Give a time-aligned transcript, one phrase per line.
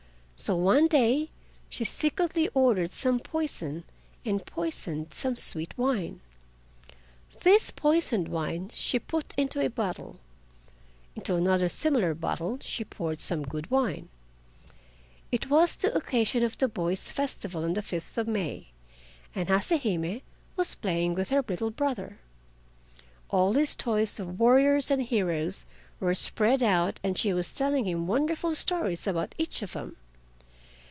[0.43, 1.29] So one day
[1.69, 3.83] she secretly ordered some poison
[4.25, 6.19] and poisoned some sweet wine.
[7.41, 10.17] This poisoned wine she put into a bottle.
[11.15, 14.09] Into another similar bottle she poured some good wine.
[15.31, 18.69] It was the occasion of the Boys' Festival on the fifth of May,
[19.35, 20.21] and Hase Hime
[20.55, 22.17] was playing with her little brother.
[23.29, 25.67] All his toys of warriors and heroes
[25.99, 29.97] were spread out and she was telling him wonderful stories about each of them.